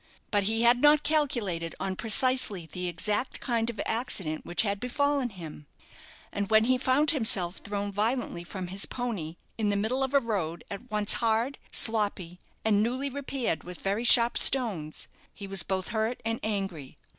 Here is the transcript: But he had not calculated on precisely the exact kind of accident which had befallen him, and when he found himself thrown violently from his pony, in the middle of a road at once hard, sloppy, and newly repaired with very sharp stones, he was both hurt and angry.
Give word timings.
But 0.31 0.45
he 0.45 0.63
had 0.63 0.81
not 0.81 1.03
calculated 1.03 1.75
on 1.79 1.95
precisely 1.95 2.65
the 2.65 2.87
exact 2.87 3.39
kind 3.39 3.69
of 3.69 3.79
accident 3.85 4.43
which 4.43 4.63
had 4.63 4.79
befallen 4.79 5.29
him, 5.29 5.67
and 6.33 6.49
when 6.49 6.63
he 6.63 6.79
found 6.79 7.11
himself 7.11 7.57
thrown 7.57 7.91
violently 7.91 8.43
from 8.43 8.69
his 8.69 8.87
pony, 8.87 9.35
in 9.59 9.69
the 9.69 9.75
middle 9.75 10.01
of 10.03 10.15
a 10.15 10.19
road 10.19 10.63
at 10.71 10.89
once 10.89 11.13
hard, 11.21 11.59
sloppy, 11.71 12.39
and 12.65 12.81
newly 12.81 13.11
repaired 13.11 13.63
with 13.63 13.81
very 13.81 14.03
sharp 14.03 14.39
stones, 14.39 15.07
he 15.35 15.45
was 15.45 15.61
both 15.61 15.89
hurt 15.89 16.19
and 16.25 16.39
angry. 16.41 16.95